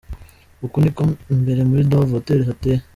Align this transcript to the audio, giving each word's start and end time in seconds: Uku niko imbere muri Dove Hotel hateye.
Uku 0.65 0.77
niko 0.81 1.01
imbere 1.35 1.61
muri 1.69 1.81
Dove 1.89 2.13
Hotel 2.17 2.39
hateye. 2.49 2.81